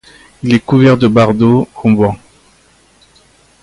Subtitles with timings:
[0.41, 2.15] Il est couvert de bardeaux en bois.